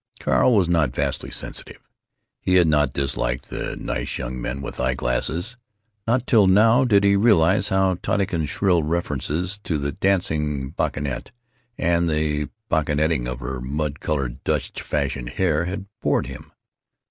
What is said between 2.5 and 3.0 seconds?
had not